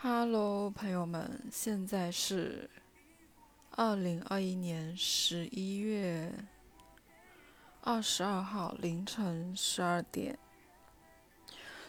[0.00, 2.70] Hello，朋友们，现在是
[3.72, 6.32] 二零二一年十一月
[7.80, 10.38] 二十二号凌晨十二点。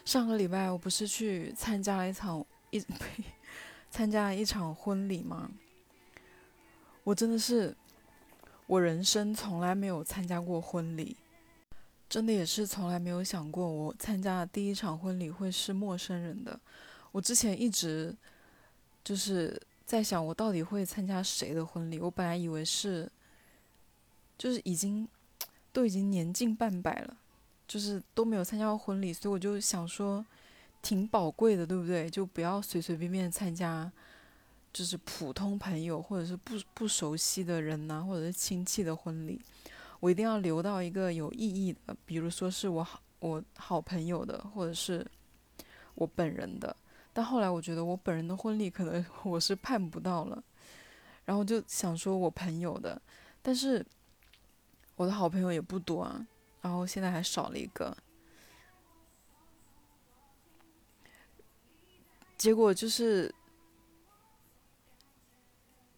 [0.04, 3.22] 上个礼拜我不是去参加了一场一呸，
[3.92, 5.48] 参加了一场婚礼吗？
[7.04, 7.76] 我真的是，
[8.66, 11.16] 我人生从来没有参加过婚礼，
[12.08, 16.58] 真的也是从来没有想过我参加的第一场婚礼会是陌生人的。
[17.12, 18.14] 我之前一直
[19.02, 21.98] 就是在想，我到底会参加谁的婚礼？
[21.98, 23.10] 我本来以为是，
[24.38, 25.08] 就是已经
[25.72, 27.16] 都已经年近半百了，
[27.66, 30.24] 就是都没有参加过婚礼，所以我就想说，
[30.82, 32.08] 挺宝贵的，对不对？
[32.08, 33.90] 就不要随随便便参加，
[34.72, 39.40] 就是普通朋友或者是不不熟悉的人呐，或者是亲戚的婚礼，
[39.98, 45.04] 我一定要留到一个有意义的，比如说是我好我好朋友的，或者是
[45.96, 46.76] 我本人的。
[47.12, 50.42] 但后来我觉得我本人的婚礼可能我是盼不到了，
[51.24, 53.00] 然后就想说我朋友的，
[53.42, 53.84] 但是
[54.96, 56.26] 我的好朋友也不多啊，
[56.62, 57.96] 然后现在还少了一个，
[62.38, 63.34] 结果就是，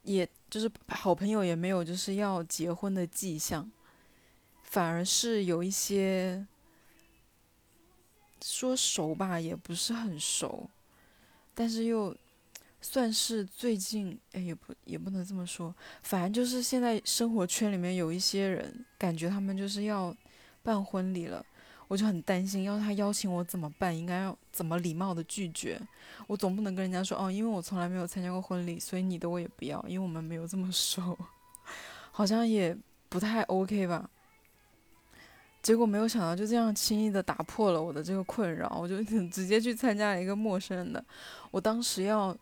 [0.01, 3.71] 也就是好朋友也没有就是要结婚的迹象，
[4.63, 6.45] 反而是有一些
[8.41, 10.69] 说熟吧，也不是很熟。
[11.53, 12.15] 但是又
[12.81, 20.15] 算是最近，哎，也不也不能这么说，反正就是现在生活圈里面有一些人，感觉他们就是要
[20.61, 21.45] 办婚礼了，
[21.87, 23.97] 我就很担心，要他邀请我怎么办？
[23.97, 25.79] 应该要怎么礼貌的拒绝？
[26.27, 31.17] 我总不能跟人家说，哦，因为我从来没有参加过婚礼，所以你的我也不要，因为我们没有这么熟，
[32.11, 32.75] 好像也
[33.07, 34.09] 不太 OK 吧。
[35.63, 41.03] 结果没有想到，就这样轻易的打破了我的这个困扰，我就 直接去参加了一个陌生人的。
[41.51, 42.37] 我当时要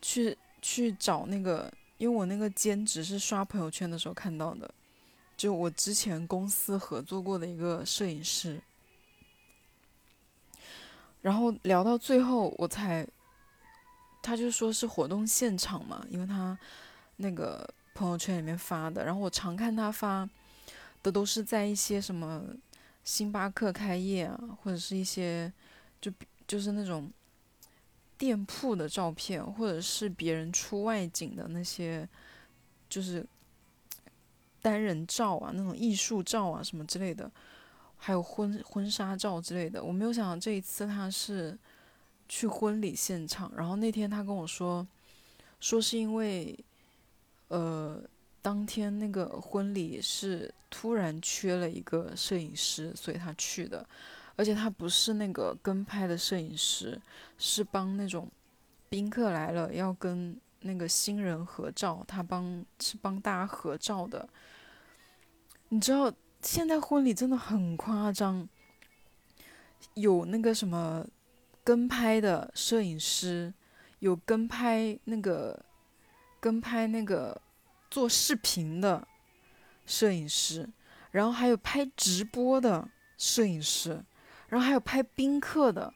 [0.00, 4.72] 去去找那个，因为我那个兼职是刷朋友圈的时候看到的，
[5.36, 8.58] 就我之前公司合作过的一个摄影师。
[11.20, 13.06] 然后聊到最后，我才，
[14.22, 16.58] 他就说是活动现场嘛，因为他
[17.16, 20.26] 那个朋友圈里面发的，然后我常看他发。
[21.02, 22.44] 的都是在一些什么
[23.04, 25.52] 星巴克开业啊，或者是一些
[26.00, 26.12] 就
[26.46, 27.10] 就是那种
[28.16, 32.08] 店铺的照片，或者是别人出外景的那些，
[32.88, 33.26] 就是
[34.60, 37.30] 单人照啊，那种艺术照啊什么之类的，
[37.96, 39.82] 还有婚婚纱照之类的。
[39.82, 41.58] 我没有想到这一次他是
[42.28, 44.86] 去婚礼现场，然后那天他跟我说，
[45.60, 46.58] 说是因为
[47.48, 48.02] 呃。
[48.44, 53.86] 当天那个婚礼是突然缺了一个摄影师，所以他去的，
[54.34, 56.98] 而且他不是那个跟拍的摄影师，
[57.36, 58.26] 是帮那种
[58.88, 64.26] 宾客来了要跟那个新人合照，他帮是帮大家合照的。
[65.68, 66.10] 你知道
[66.40, 68.48] 现在婚礼真的很夸张，
[69.94, 71.06] 有那个什么
[71.62, 73.52] 跟拍的摄影师，
[73.98, 75.62] 有跟拍那个
[76.40, 77.38] 跟拍那个。
[77.92, 79.06] 做视频的
[79.86, 80.68] 摄影师，
[81.10, 82.88] 然后还有拍直播的
[83.18, 84.02] 摄影师，
[84.48, 85.92] 然后还有拍宾客的。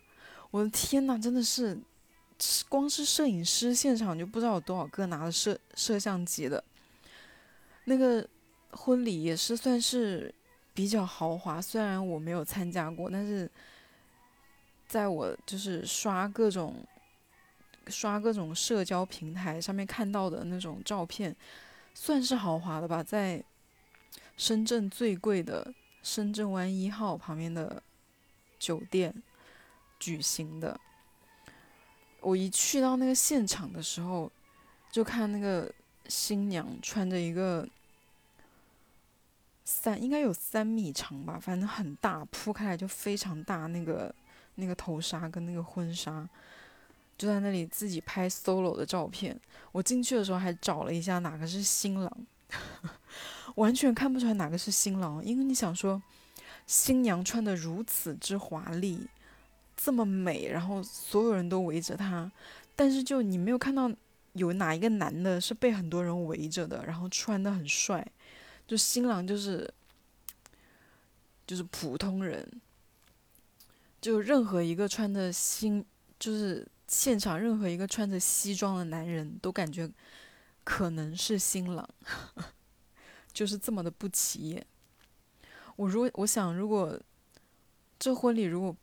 [0.51, 1.79] 我的天呐，真的是，
[2.69, 6.63] 光是摄影师现场就不知道有多少个拿着摄摄像机的。
[7.85, 8.27] 那个
[8.71, 10.35] 婚礼也是算是
[10.75, 13.51] 比较豪华，虽然我没有参加过，但是
[14.87, 16.85] 在我就是刷各种
[17.89, 21.35] 刷各种社交平台上面看到的那种照片。
[21.99, 23.43] 算是豪华的吧，在
[24.37, 27.83] 深圳最贵的深圳湾一号旁边的
[28.59, 29.23] 酒店
[29.99, 30.79] 举行的。
[32.21, 34.31] 我一去到那个现场的时候，
[34.91, 35.73] 就看那个
[36.09, 37.69] 新娘穿着一个
[39.65, 44.15] 三应该有三米长吧，反正很大，铺开来就非常大，那个
[44.57, 46.29] 那个头纱跟那个婚纱。
[47.19, 49.41] 就在那里自己拍 solo 的照片。
[49.73, 52.27] 我进去的时候还找了一下哪个是新郎，
[53.57, 55.25] 完全看不出来哪个是新郎。
[55.25, 56.03] 因为你想说，
[56.67, 59.07] 新娘穿的如此之华丽，
[59.77, 62.31] 这么美，然后所有人都围着她，
[62.75, 63.91] 但是就你没有看到
[64.35, 68.07] 有哪一个男的是被很多人围着的，然后穿的很帅。
[68.67, 69.73] 就新郎就是
[71.47, 72.47] 就是普通人，
[74.01, 75.85] 就任何一个穿的新
[76.19, 76.67] 就是。
[76.89, 79.91] 现场任何一个穿着西装的男人都感觉
[80.67, 81.89] 可能是新郎，
[83.33, 84.67] 就是这么的不起眼。
[85.77, 87.01] 我如果我想，如果
[88.01, 88.77] 这婚礼如果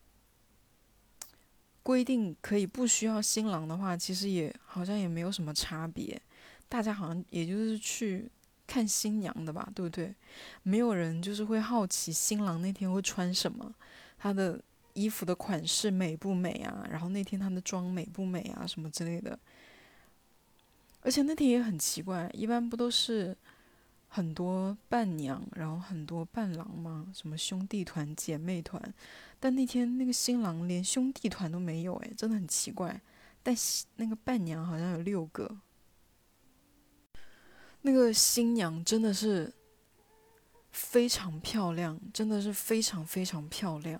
[1.83, 6.19] 规定可以不需要新郎的话，其实也好像也没有什么差别，
[6.69, 8.31] 大家好像也就是去
[8.65, 10.15] 看新娘的吧，对不对？
[10.62, 13.75] 没有人就是会好奇新郎那天会穿什么，
[14.18, 14.57] 他的
[14.94, 16.88] 衣服的款式美不美啊？
[16.89, 18.65] 然后那天他的妆美不美啊？
[18.65, 19.38] 什么之类的。
[21.03, 23.35] 而且那天也很奇怪，一般不都是
[24.07, 27.07] 很多伴娘，然后很多伴郎吗？
[27.13, 28.81] 什么兄弟团、姐妹团？
[29.38, 33.01] 但那天那个新郎连兄弟团都没有，哎，真的很奇怪。
[33.44, 33.53] 但
[33.97, 35.57] 那个伴娘好像有六个。
[37.81, 39.53] 那个新娘真的是
[40.71, 44.00] 非常漂亮，真的是非常非常漂亮。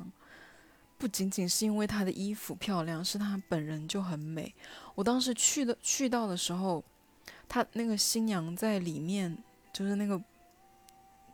[0.97, 4.55] 不仅仅是因为她的衣服漂亮，是她本人就很美。
[4.95, 6.81] 我当时去的去到的时候。
[7.48, 9.38] 他那个新娘在里面，
[9.72, 10.19] 就是那个，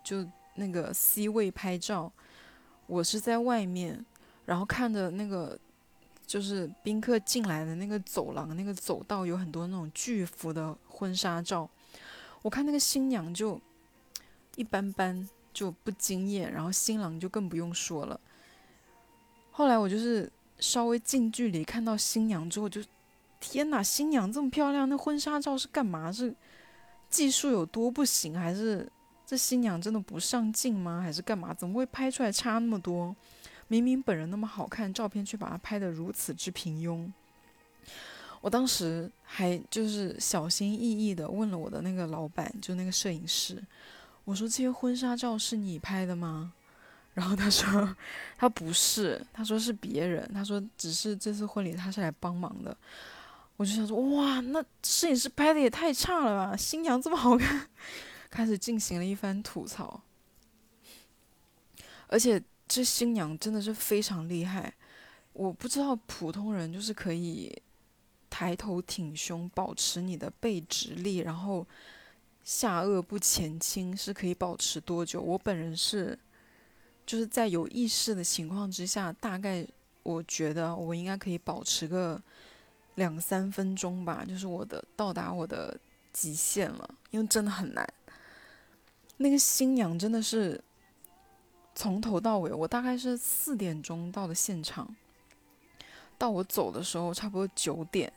[0.03, 2.11] 就那个 C 位拍照，
[2.87, 4.05] 我是在外面，
[4.45, 5.57] 然后看着那个，
[6.27, 11.69] 就是宾客进来的那个走廊，那个走道有很多那种巨幅的婚纱照，
[12.41, 13.59] 我看那个新娘就
[14.55, 18.19] 一般般，就不惊艳，然后新郎就更不用说了。
[19.51, 20.29] 后来我就是
[20.59, 22.81] 稍微近距离看到新娘之后，就。
[23.39, 26.11] 天哪，新娘这么漂亮，那婚纱照是干嘛？
[26.11, 26.33] 是
[27.09, 28.89] 技术有多不行，还是
[29.25, 31.01] 这新娘真的不上镜吗？
[31.01, 31.53] 还是干嘛？
[31.53, 33.15] 怎么会拍出来差那么多？
[33.67, 37.09] 明明本人那么好看，照片却把她拍得如此之平庸。
[38.41, 43.61] 我当时还就是小心翼翼的问了我的那个老板，就那个摄影师，
[44.23, 46.53] 我说这些婚纱照是你拍的吗？
[47.13, 47.95] 然后他说
[48.37, 52.75] 他不是，他说是别人，他说只是这次婚礼他是来帮忙的。
[53.59, 56.55] 我就想说，哇，那摄影师拍的也太差了吧！
[56.55, 57.67] 新娘这么好看，
[58.29, 60.01] 开始进行了一番吐槽。
[62.07, 64.73] 而且这新娘真的是非常厉害，
[65.33, 67.53] 我不知道普通人就是可以
[68.29, 71.67] 抬头挺胸，保持你的背直立，然后
[72.45, 75.19] 下颚不前倾，是可以保持多久？
[75.19, 76.17] 我本人是
[77.05, 79.67] 就是在有意识的情况之下，大概
[80.03, 82.23] 我觉得我应该可以保持个。
[82.99, 85.79] 两三分钟吧，就是我的到达我的
[86.11, 87.87] 极限了，因为真的很难。
[89.17, 90.61] 那个新娘真的是
[91.73, 94.93] 从头到尾，我大概是四点钟到的现场，
[96.17, 98.11] 到我走的时候差不多九点，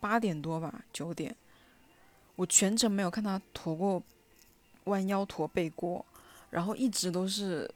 [0.00, 1.34] 八点多吧，九点。
[2.34, 4.02] 我全程没有看她驼过
[4.84, 6.04] 弯腰驼背过，
[6.50, 7.72] 然后一直都是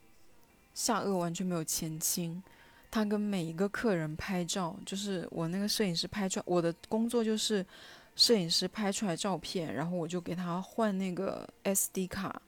[0.73, 2.43] 下颚完全没有前倾。
[2.91, 6.43] 他跟每一个客人拍照，就是我那个摄影师拍出来。
[6.47, 7.63] 我的工作就是
[8.15, 12.41] 摄影师拍出来照片，然后我就给他换那个 SD 卡，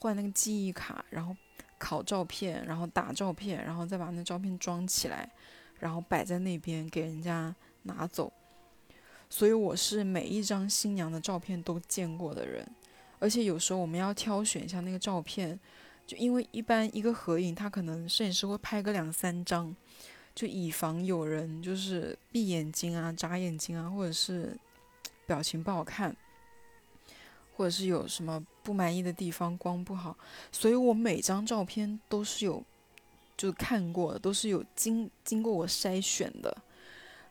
[0.00, 1.36] 换那个记忆卡，然后
[1.78, 5.30] 拷照片，然后打照片，然后再把那照片装起来，
[5.78, 7.54] 然后摆在那边给人家
[7.84, 8.32] 拿走。
[9.30, 12.68] 所以我是每一张新娘的照片都见过的人，
[13.20, 15.58] 而且有时候我们要挑选一下那个照片。
[16.06, 19.74] 就因为一般一个合影，他可能摄影师会拍个两三张，
[20.34, 24.56] 就以防有人就是闭眼睛啊、眨眼睛啊，或者是
[25.26, 26.16] 表情不好看，
[27.56, 30.16] 或者是有什么不满意的地方，光不好，
[30.52, 32.62] 所以我每张照片都是有
[33.36, 36.56] 就看过的，都是有经经过我筛选的。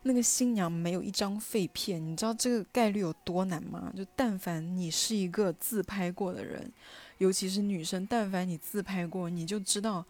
[0.08, 3.92] 那个新娘没有一张废片，你知道这个概率有多难吗？
[3.98, 6.72] 就但凡你是一个自拍过的人。
[7.18, 10.06] 尤其是女生，但凡你自拍过，你就知道，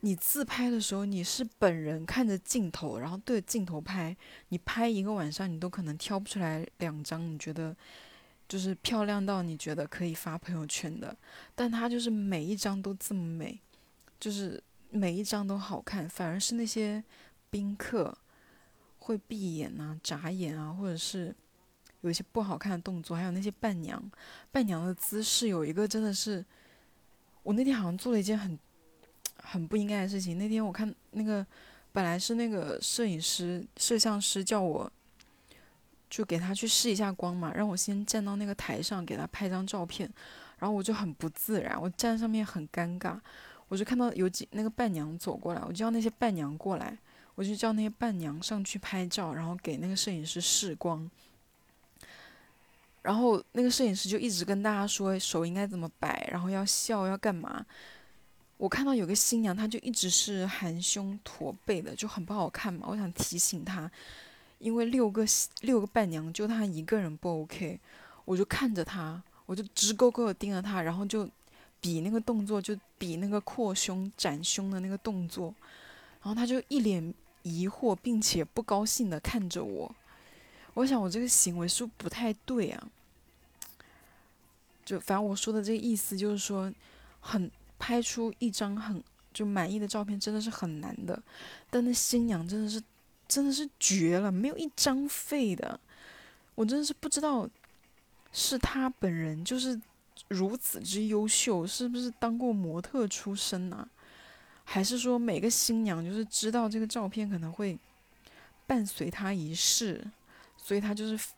[0.00, 4.16] 你自拍的时候，你是本人看着镜头，然后对着镜头拍，
[4.48, 7.76] 你拍一个晚上，你都可能挑不出来两张你觉得
[8.48, 11.16] 就是漂亮到你觉得可以发朋友圈的。
[11.54, 13.60] 但她就是每一张都这么美，
[14.18, 17.04] 就是每一张都好看，反而是那些
[17.50, 18.16] 宾客
[19.04, 21.34] 会闭眼啊、眨眼啊，或者是。
[22.00, 23.98] 有一些不好看的动作，还有那些伴娘，
[24.52, 26.44] 伴娘的姿势有一个真的是，
[27.42, 28.58] 我那天好像做了一件很
[29.42, 30.36] 很不应该的事情。
[30.36, 31.46] 那天我看那个
[31.92, 34.92] 本来是那个摄影师、摄像师叫我，
[36.10, 40.06] 就给他去试一下光嘛，让我先站到那个台上给他拍张照片，
[40.58, 43.18] 然后我就很不自然，我站上面很尴尬，
[43.68, 46.98] 我就看到有几那个伴娘走过来，我就叫那些伴娘过来，
[47.34, 51.10] 我就叫那些伴娘上去拍照，然后给那个摄影师试光。
[53.02, 57.64] 然后那个摄影师就一直跟大家说手应该怎么摆，然后要笑要干嘛。
[58.56, 62.86] 我看到有个新娘，她就一直是含胸驼背的，就很不好看嘛。
[62.88, 63.90] 我想提醒她，
[64.58, 65.26] 因为六个
[65.62, 67.78] 六个伴娘就她一个人不 OK。
[68.24, 71.28] 我就看着她，我就直勾勾的盯着她，然后就
[71.80, 75.54] 比那个动作，就比那个扩胸展胸的那个动作。
[76.22, 77.12] 然后她就一脸
[77.44, 79.94] 疑惑并且不高兴的看着我。
[80.74, 82.88] 我想我这个行为是不是不太对啊？
[84.84, 86.70] 就反正我说的这个意思就是说，
[87.20, 91.22] 很拍出一张很就满意的照片真的是很难的，
[91.70, 92.82] 但那新娘真的是
[93.28, 95.78] 真的是绝了，没有一张废的。
[96.54, 97.48] 我真的是不知道，
[98.32, 99.80] 是他本人就是
[100.28, 103.88] 如此之优秀，是不是当过模特出身呐？
[104.64, 107.78] 还是说每个新娘就是知道这个照片可能会
[108.66, 110.04] 伴随她一世，
[110.56, 111.28] 所以她就是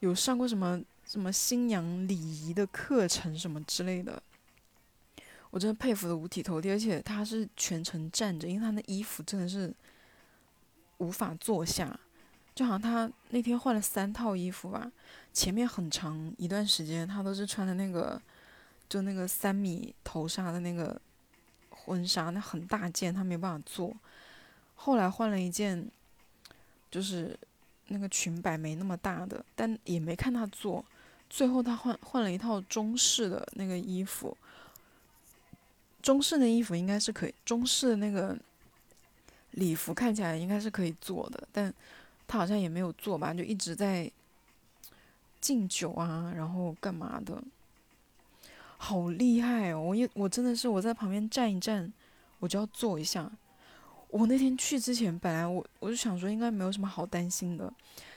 [0.00, 0.82] 有上过什么？
[1.06, 4.20] 什么新娘礼仪的课程什么之类的，
[5.50, 6.70] 我真的佩服的五体投地。
[6.70, 9.72] 而且她是全程站着，因为她的衣服真的是
[10.96, 12.00] 无法坐下，
[12.54, 14.90] 就好像他那天换了三套衣服吧。
[15.34, 18.20] 前面很长一段时间，他都是穿的那个，
[18.88, 20.98] 就那个三米头纱的那个
[21.84, 23.94] 婚纱，那很大件，他没办法做。
[24.74, 25.86] 后来换了一件，
[26.90, 27.38] 就是
[27.88, 30.84] 那个裙摆没那么大的，但也没看他做。
[31.30, 34.36] 最后他换换了一套中式的那个衣服，
[36.02, 38.36] 中式的衣服应该是可以，中式的那个
[39.52, 41.72] 礼服看起来应该是可以做的，但
[42.26, 44.10] 他好像也没有做吧，就一直在
[45.40, 47.42] 敬酒啊，然后干嘛的，
[48.84, 49.80] 好厉害哦！
[49.80, 51.90] 我也我真的是我在旁边站一站，
[52.38, 53.30] 我就要坐一下。
[54.08, 57.72] 我那天去之前，本来我我就想说应该没有什么好担心的，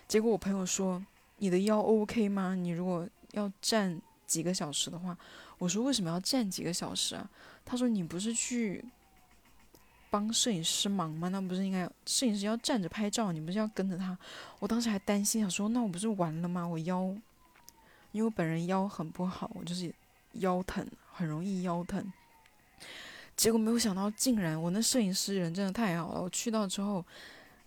[0.07, 1.01] 结果我朋友说。
[1.39, 2.55] 你的腰 OK 吗？
[2.55, 5.15] 你如果要站几个小时的话，
[5.59, 7.29] 我说为什么要站几个小时啊？
[7.63, 8.83] 他说你不是去
[10.09, 11.29] 帮摄影师忙吗？
[11.29, 14.17] 那不是应该摄影师要站着拍照，你不是要跟着他？
[14.57, 16.67] 我当时还担心，想说那我不是完了吗？
[16.67, 17.03] 我腰，
[18.11, 19.93] 因为我本人腰很不好，我就是
[20.39, 22.11] 腰疼，很容易腰疼。
[23.35, 27.05] 结果没有想到，竟然我那摄影师人真的太好了，我去到之后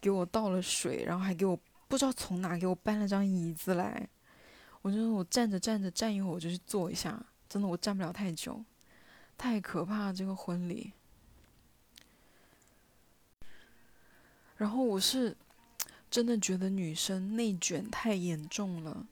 [0.01, 1.59] 给我倒了水，然后还给我。
[1.89, 4.09] 不知道从哪给我搬了张椅子来，
[4.81, 8.65] 我就我站着站着站一会儿我就去坐一下，真的我站不了太久，
[9.37, 10.93] 太可怕这个婚礼。
[14.57, 15.37] 然后我是
[16.09, 19.09] 真的觉得女生内卷太严重了，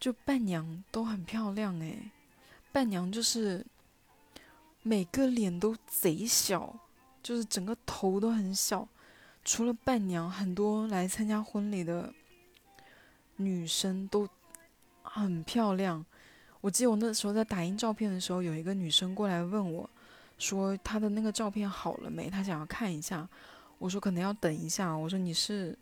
[0.00, 2.10] 就伴娘都很漂亮诶，
[2.76, 3.64] 伴娘就是
[4.82, 6.78] 每个脸都贼小，
[7.22, 8.86] 就是整个头都很小。
[9.42, 12.12] 除了伴娘，很多来参加婚礼的
[13.36, 14.28] 女生都
[15.00, 16.04] 很漂亮。
[16.60, 19.88] 我记得我那时候在打印照片的时候，有一个女生过来问我，
[20.36, 22.28] 说她的那个照片好了没？
[22.28, 23.26] 她想要看一下。
[23.78, 24.92] 我说可能要等一下。
[24.92, 25.74] 我说你是，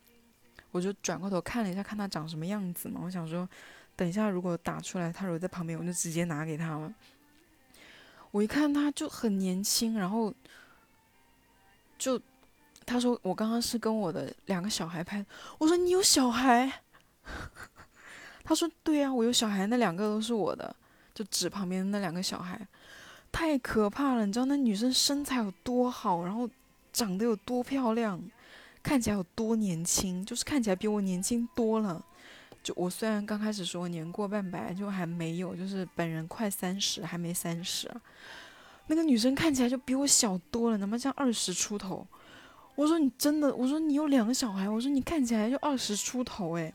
[0.71, 3.01] 我就转过头看了一下，看她长什么样子嘛。
[3.03, 3.49] 我想说，
[3.97, 6.93] 等一下如果打出来，他如果在旁边，我就直接拿给他了。
[8.31, 10.33] 我一看他就很年轻，然后
[11.99, 12.21] 就。
[12.87, 15.25] 他说：“我刚刚是跟我的两个小孩拍。”
[15.57, 16.71] 我说：“你有小孩？”
[18.45, 20.77] 他说：“对呀，我有小孩，那两个都是我的。”
[21.15, 22.61] 就指旁边那两个小孩，
[23.33, 24.27] 太可怕了！
[24.27, 26.47] 你知道那女生身材有多好，然后
[26.93, 28.23] 长得有多漂亮，
[28.83, 32.05] 看起来有多年轻，就是看起来比我年轻多了。
[32.65, 37.89] 就我虽然刚开始说年过半百，就还没有，就是本人快三十，还没三十。
[38.87, 42.07] 那个女生看起来就比我小多了，他妈像二十出头。
[42.75, 46.75] 我说你真的，我说你有两个小孩，我说你看起来就二十出头诶，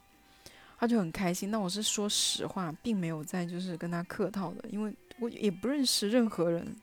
[0.78, 1.50] 她就很开心。
[1.50, 6.74] 那我是说实话，并没有在就是跟她客套的，因为我也不认识任何人，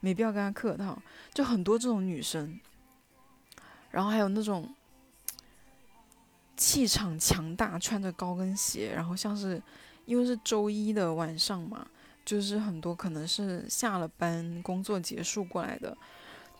[0.00, 1.00] 没必要跟她客套。
[1.32, 2.60] 就很多这种女生，
[3.90, 4.68] 然后还有那种
[6.58, 9.62] 气场强大，穿着高跟鞋，然后像是
[10.04, 11.86] 因为是周一的晚上嘛，
[12.22, 15.96] 就是很多可能是下了班工作结束过来的，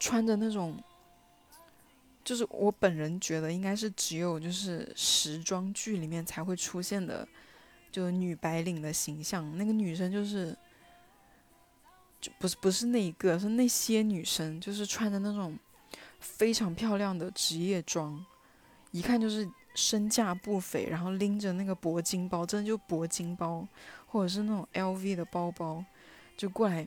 [0.00, 0.82] 穿着那种。
[2.24, 7.26] 就是我本人觉得应该是只有就是时装剧里面才会出现的，
[7.90, 9.56] 就女白领的形象。
[9.56, 10.54] 那个女生就是，
[12.20, 15.58] 就不是不是那一个，是那些女生，就是穿着那种
[16.20, 18.22] 非常漂亮的职业装，
[18.90, 23.66] 一看就是身价不菲，然后拎着那个铂金包，真的就铂金包，
[24.06, 25.84] 或者是那种 LV 的包包，
[26.36, 26.86] 就过来。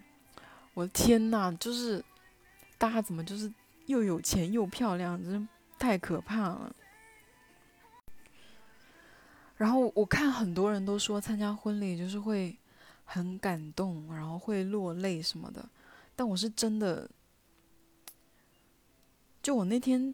[0.73, 2.03] 我的天呐，就是
[2.77, 3.51] 大家怎么就是。
[3.87, 6.73] 又有钱又漂亮，真太可怕了。
[9.57, 12.55] 然后我看很多人都说参加婚礼就是会
[13.03, 15.67] 很感动，然后会落泪什么的。
[16.15, 17.09] 但我是真的，
[19.41, 20.13] 就我那天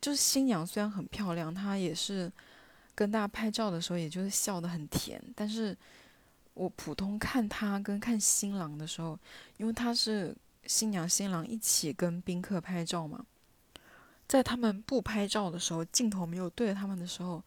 [0.00, 2.30] 就是新娘虽然很漂亮，她也是
[2.94, 5.22] 跟大家拍照的时候，也就是笑得很甜。
[5.34, 5.76] 但是
[6.54, 9.18] 我普通看她跟看新郎的时候，
[9.56, 10.36] 因为她是。
[10.66, 13.24] 新娘新郎一起跟宾客拍照嘛，
[14.26, 17.42] 在他们不拍照的时候，镜头没有对着他们的时候，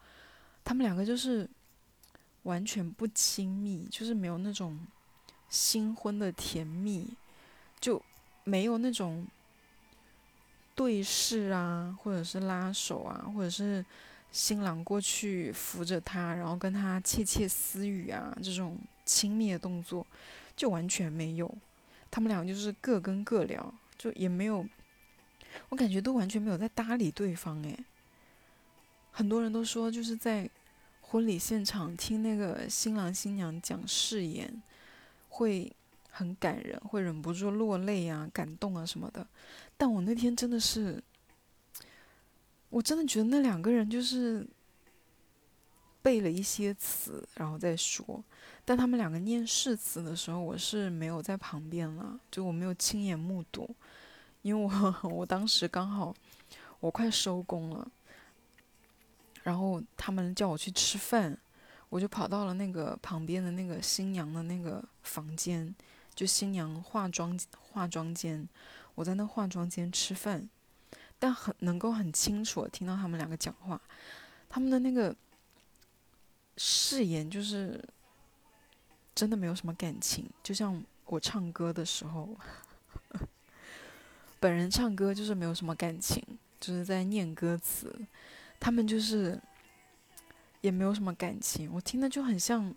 [0.63, 1.47] 他们两个就是
[2.43, 4.79] 完全不亲密，就是没有那种
[5.49, 7.15] 新婚的甜蜜，
[7.79, 8.01] 就
[8.43, 9.27] 没有那种
[10.81, 13.85] 对视啊，或者是拉手啊，或者是
[14.31, 20.05] 新郎过去扶着她，然后跟她窃窃私语啊，这种亲密的动作
[20.55, 21.55] 就完全没有。
[22.09, 24.65] 他们俩就是各跟各聊，就也没有。
[25.69, 27.77] 我感觉都完全没有在搭理对方诶。
[29.11, 30.49] 很多人都说就是在
[31.01, 34.63] 婚礼现场听那个新郎新娘讲誓言，
[35.29, 35.71] 会
[36.11, 39.25] 很感人，会忍不住落泪啊、感动啊什么的。
[39.77, 41.01] 但我那天真的是，
[42.69, 44.45] 我真的觉得那两个人就是
[46.01, 48.23] 背了一些词，然后再说。
[48.63, 53.75] 但他们两个念誓词的时候，我是没有在旁边了，就我没有亲眼目睹。
[54.43, 56.13] 因为我 我当时刚好
[56.79, 57.87] 我快收工了，
[59.43, 61.37] 然后他们叫我去吃饭，
[61.89, 65.75] 我就跑到了那个旁边的那个新娘的那个房间，
[66.21, 68.47] 就新娘化妆化妆间，
[68.93, 70.47] 我在那化妆间吃饭，
[71.17, 73.81] 但很能够很清楚听到他们两个讲话，
[74.47, 75.15] 他们的那个
[76.57, 77.83] 誓言就是
[79.15, 82.37] 真的没有什么感情，就像我唱歌的时候。
[84.39, 86.23] 本人唱歌就是没有什么感情，
[86.59, 87.99] 就是在念歌词，
[88.59, 89.41] 他们就是
[90.61, 92.71] 也没有什么感情，我听的就很像，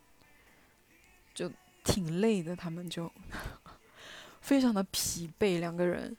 [1.34, 1.52] 就
[1.84, 3.08] 挺累的，他们就
[4.40, 6.16] 非常的疲惫，两个人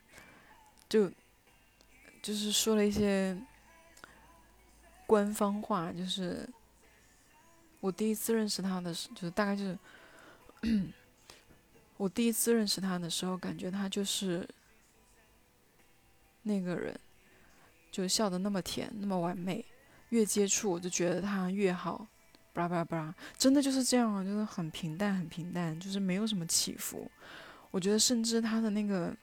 [0.88, 1.10] 就
[2.22, 3.36] 就是说了一些
[5.06, 6.48] 官方话，就是
[7.80, 9.78] 我第一次认识他的时，就是大概就是
[11.98, 14.48] 我第一次认识他的时候，感觉他就是。
[16.48, 16.96] 那个人
[17.90, 19.64] 就笑的那么甜，那么完美，
[20.10, 22.06] 越接触我就觉得他越好，
[22.56, 27.10] 巴拉巴拉巴拉，真的就是这样啊，就是很平淡，很平淡，就是没有什么起伏。
[27.70, 29.14] 我觉得甚至他的那个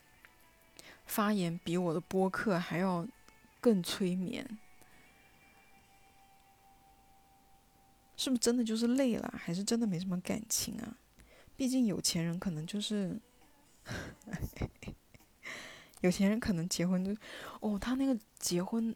[1.08, 3.08] 发言比我的播客还要
[3.60, 4.46] 更催眠，
[8.16, 10.96] 是不是真的就是累了，还是真的没什么感情啊？
[11.58, 13.20] 毕竟有钱人可能就是。
[16.00, 17.16] 有钱人可能结婚就，
[17.62, 18.94] 哦，他那个结婚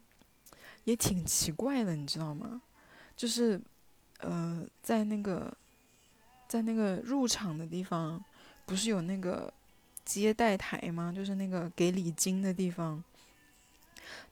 [0.83, 2.61] 也挺奇怪的，你知道吗？
[3.15, 3.61] 就是，
[4.19, 5.55] 呃，在那个，
[6.47, 8.23] 在那个入场的地方，
[8.65, 9.53] 不是有那个
[10.05, 11.13] 接待台吗？
[11.15, 13.03] 就是那个给礼金的地方，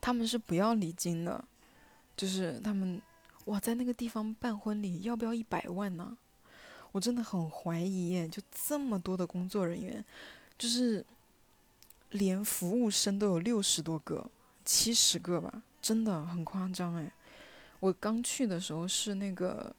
[0.00, 1.44] 他们是不要礼金的，
[2.16, 3.00] 就是他们，
[3.46, 6.16] 哇，在那个地方办婚礼要不要一百万呢？
[6.92, 10.04] 我真的很怀疑，就这么多的工作人员，
[10.58, 11.04] 就是。
[12.10, 14.24] 连服务生都有六十多个、
[14.64, 17.10] 七十个吧，真的很夸张哎！
[17.80, 19.74] 我刚去的时候是那个，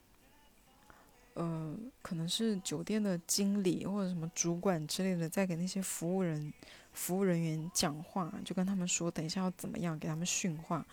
[1.33, 6.53] 呃，可能是酒店的经理或者什么主管之类的，在给那些服务人、
[6.93, 10.85] 服务人员讲话，就跟他们说等一下要怎么样，给他们训话。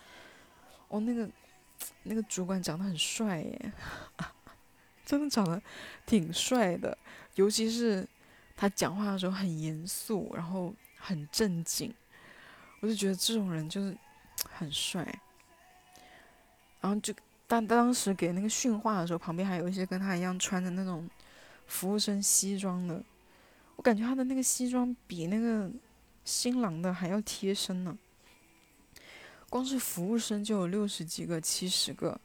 [0.87, 1.29] 哦，那个
[2.03, 3.73] 那个主管长得很帅耶，
[5.05, 5.61] 真的长得
[6.05, 6.97] 挺帅的，
[7.35, 8.07] 尤其是
[8.55, 10.73] 他讲话的时候很严肃，然后。
[10.97, 11.93] 很正经，
[12.79, 13.95] 我就觉得这种人就是
[14.51, 15.07] 很帅。
[16.85, 17.11] 然后就
[17.47, 21.09] 当当时给那个训话的时候，旁边还有一些跟他一样穿的那种
[21.65, 23.03] 服务生西装的，
[23.75, 25.67] 我感觉他的那个西装比那个
[26.23, 27.97] 新郎的还要贴身呢。
[29.49, 32.21] 光是服务生就有六十几个、七十个，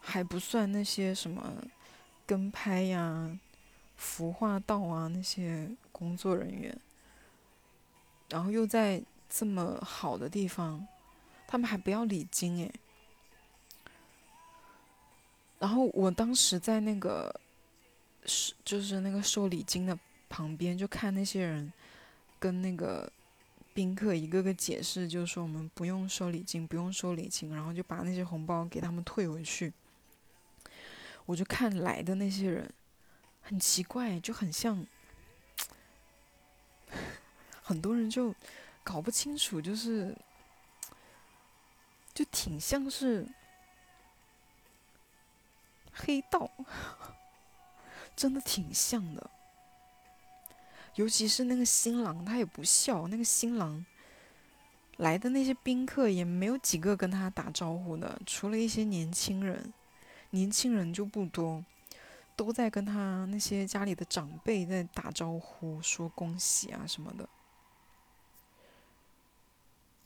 [0.00, 1.62] 还不算那些什么
[2.24, 3.38] 跟拍呀、
[3.96, 6.74] 服化道啊那些工作人员。
[8.30, 10.88] 然后又在这么好的地方，
[11.46, 12.72] 他们还不要礼金诶。
[15.60, 17.32] 然后我当时在那个
[18.26, 19.96] 是就是那个收礼金的
[20.28, 21.72] 旁边，就看那些人
[22.40, 23.08] 跟那个
[23.72, 29.72] 宾客一个个解释，就是说我们不用收礼金，不用收礼金，然后就把那些红包给他们退回去。
[31.26, 32.68] 我就看来的那些人，
[33.40, 34.84] 很奇怪，就很像。
[37.62, 38.34] 很多人就
[38.82, 40.12] 搞不清楚，就是
[42.12, 43.24] 就挺像是
[46.00, 46.50] 黑道，
[48.16, 49.30] 真的挺像的。
[50.96, 53.06] 尤其是那个新郎，他也不笑。
[53.08, 53.84] 那个新郎
[54.96, 59.72] 来的那些宾客也没有几个跟他打招呼的，除了一些年轻人，
[60.30, 61.64] 年轻人就不多，
[62.34, 67.28] 都在跟他那些家里的长辈在打招呼，说恭喜啊什么的。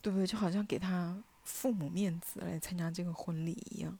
[0.03, 0.27] 对不对？
[0.27, 3.99] 就好像给他父母面子来参加这个婚礼一样，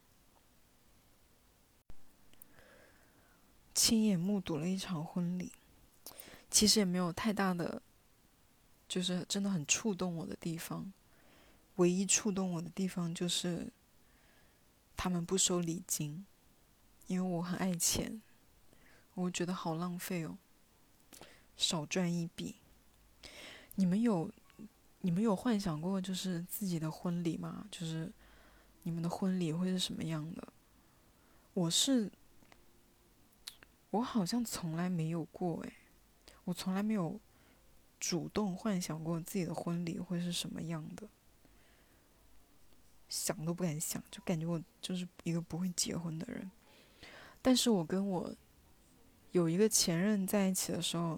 [3.75, 5.51] 亲眼目睹了一场婚礼，
[6.49, 7.81] 其实也没有太大的，
[8.87, 10.91] 就是真的很触动我的地方。
[11.75, 13.71] 唯一触动我的地方就是
[14.95, 16.25] 他们不收礼金，
[17.07, 18.21] 因为我很爱钱，
[19.13, 20.37] 我觉得好浪费哦，
[21.55, 22.55] 少赚一笔。
[23.75, 24.31] 你们有？
[25.01, 27.67] 你们有幻想过就是自己的婚礼吗？
[27.69, 28.11] 就是
[28.81, 30.47] 你们的婚礼会是什么样的？
[31.53, 32.11] 我是，
[33.95, 35.73] 我好像从来没有过诶，
[36.43, 37.17] 我从来没有
[37.97, 41.07] 主动幻想过自己的婚礼会是什么样的，
[43.07, 46.51] 想都不敢想，就感觉我就是一个不会结婚的人。
[47.41, 48.35] 但是我跟我
[49.31, 51.17] 有一个前任在一起的时候，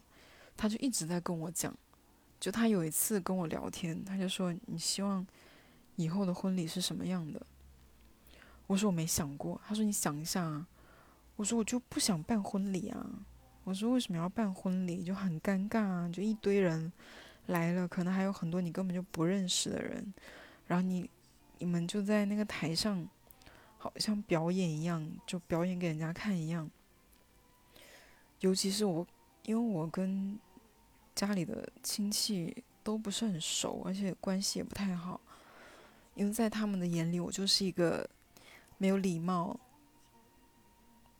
[0.56, 1.76] 他就一直在跟我讲。
[2.40, 5.26] 就他有一次跟我聊天，他就说：“你希望
[5.96, 7.44] 以后的婚礼是什么样的？”
[8.68, 10.68] 我说：“我没想过。”他说：“你想一下啊。”
[11.38, 13.10] 我说：“我就不想办婚礼啊。”
[13.64, 15.02] 我说：“为什么要办婚礼？
[15.02, 16.10] 就很尴尬啊！
[16.10, 16.92] 就一堆人
[17.46, 20.14] 来了，可能还有很多你根本就不认识的人，
[20.66, 21.10] 然后你
[21.60, 23.08] 你们就在那个台上，
[23.78, 26.70] 好像表演一样，就表演给人家看一样。
[28.42, 29.08] 尤其是我，
[29.44, 30.38] 因为我跟……
[31.16, 35.20] 家里的亲戚都不是很熟，而且关系也不太好，
[36.14, 38.08] 因为在他们的眼里，我就是一个
[38.78, 39.60] 没有礼貌、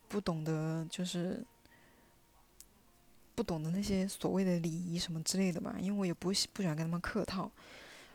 [0.08, 1.44] 不懂得就是
[3.34, 5.76] 不懂得那些所谓的礼仪什么之类的吧。
[5.78, 7.50] 因为我也不不喜欢跟他们客套，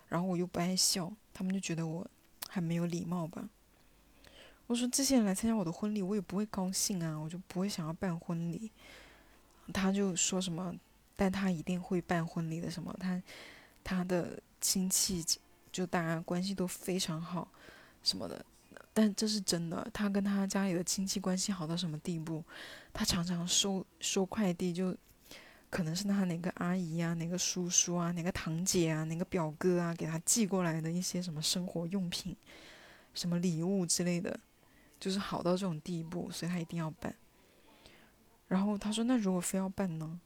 [0.10, 2.06] 然后我又不爱笑，他们就觉得我
[2.50, 3.48] 很没有礼貌吧。
[4.68, 8.72] 我说这些人来参加我的婚礼，我也不会高兴啊，我就不会想要办婚礼。
[9.72, 10.76] 他就说什么。
[11.16, 12.92] 但他一定会办婚礼的，什么？
[13.00, 13.22] 他
[13.84, 15.24] 他的亲戚
[15.72, 17.48] 就大家关系都非常好，
[18.02, 18.44] 什么的。
[18.94, 22.44] 但这是真的，他跟他家里的亲戚关系好到什么地步？
[22.94, 24.96] 他常常收收快递，就
[25.70, 32.36] 可能是他哪个阿姨啊、哪个叔叔啊、哪个堂姐啊、哪个表哥啊给他寄过来的一些什么生活用品、
[33.16, 34.40] 什么礼物之类的，
[35.00, 37.16] 就是好到这种地步，所以他一定要办。
[38.48, 40.20] 然后他说：“那如果非要办呢？”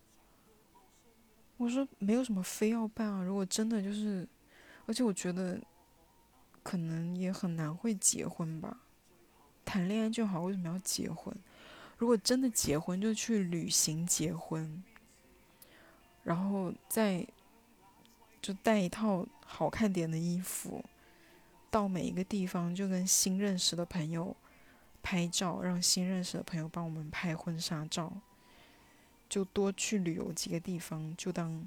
[1.56, 4.28] 我说没有什么非要办啊，如果真的就是，
[4.86, 5.58] 而且我觉得，
[6.68, 8.82] 可能也很难会结婚吧，
[9.64, 11.34] 谈恋爱就好，为什么要结婚？
[11.98, 14.84] 如果真的结婚，就去旅行结婚，
[16.26, 17.26] 然后再
[18.42, 20.84] 就带一套好看点的衣服，
[21.72, 24.36] 到每一个地方就跟新认识的朋友
[25.02, 28.12] 拍照，让新认识的朋友帮我们拍婚纱照。
[29.30, 31.66] 就多去旅游几个地方，就当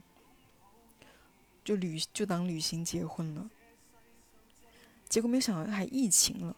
[1.65, 3.49] 就旅就当旅行结婚了。
[5.11, 6.57] 结果没想到还疫情了，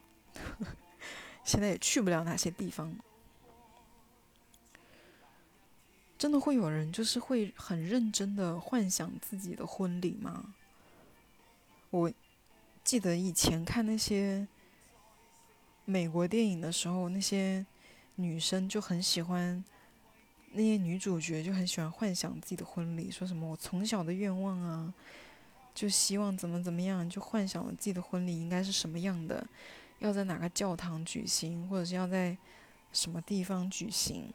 [1.42, 2.94] 现在也去不了哪些地方。
[6.16, 10.54] 真的会有人就是会很认真的幻想自己的婚礼吗？
[11.90, 12.12] 我
[12.84, 14.46] 记得以前看那些
[15.84, 17.66] 美国电影的时候，那些
[18.14, 19.64] 女生就很喜欢。
[20.54, 24.92] 那些女主角就很喜欢幻想自己的婚礼，说什么我从小的愿望啊，
[25.74, 29.46] 就希望怎么怎么样，就幻想了自己的婚礼应该是什么样的，
[30.00, 32.37] 要在哪个教堂举行，或者是要在
[32.92, 34.32] 什么地方举行，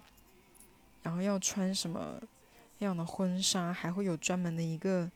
[1.04, 2.20] 然后要穿什么
[2.80, 5.10] 样的婚纱，还会有专门的一个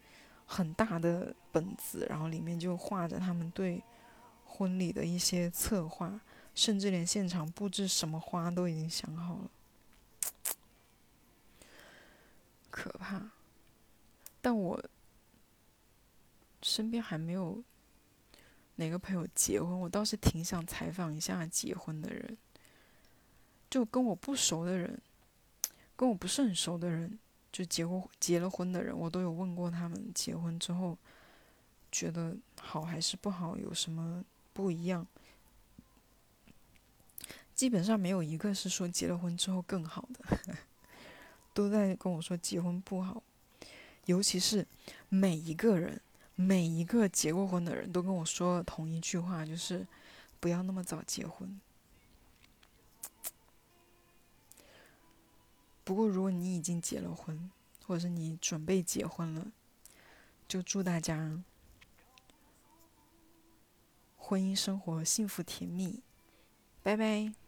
[0.45, 3.81] 很大的本子，然后里面就画着他们对
[4.45, 6.19] 婚礼的一些策划，
[6.53, 9.49] 甚至连现场布置什么花都已经想好了。
[12.69, 13.31] 可怕，
[14.41, 14.81] 但我
[16.61, 17.63] 身边还没有
[18.75, 22.37] 哪个朋友结婚，我倒是挺想采访一下结婚的人，
[23.69, 24.99] 就跟我不熟的人，
[25.95, 27.19] 跟我不是很熟的人，
[27.51, 30.97] 就结过结了婚的人，我都有问过他们结婚之后
[31.91, 35.05] 觉得好还是不好，有什么不一样，
[37.53, 40.57] 基本上没有一个是说结了婚之后更好的。
[41.53, 43.21] 都在跟我说结婚不好，
[44.05, 44.65] 尤其是
[45.09, 46.01] 每一个人，
[46.41, 49.85] 每一个结过婚的人都跟我说同一句话，就是
[50.39, 51.59] 不要那么早结婚。
[55.83, 57.51] 不过，如果你已经结了婚，
[57.85, 59.51] 或者是你准备结婚了，
[60.47, 61.43] 就祝大家
[64.17, 66.01] 婚姻生活幸福甜蜜，
[66.81, 67.40] 拜拜。